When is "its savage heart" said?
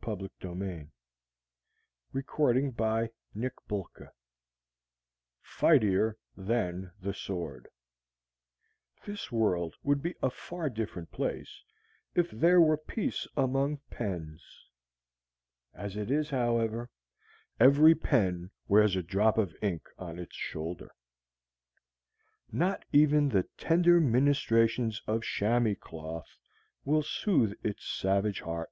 27.62-28.70